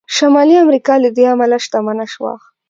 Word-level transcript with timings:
شمالي 0.15 0.55
امریکا 0.65 0.93
له 1.03 1.09
دې 1.15 1.23
امله 1.33 1.57
شتمنه 1.65 2.05
شوه. 2.13 2.33